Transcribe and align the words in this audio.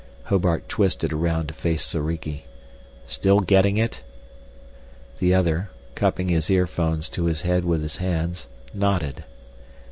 Hobart 0.23 0.67
twisted 0.67 1.13
around 1.13 1.49
to 1.49 1.53
face 1.53 1.85
Soriki. 1.85 2.43
"Still 3.05 3.39
getting 3.39 3.77
it?" 3.77 4.01
The 5.19 5.35
other, 5.35 5.69
cupping 5.93 6.29
his 6.29 6.49
earphones 6.49 7.07
to 7.09 7.25
his 7.25 7.41
head 7.43 7.65
with 7.65 7.83
his 7.83 7.97
hands, 7.97 8.47
nodded. 8.73 9.25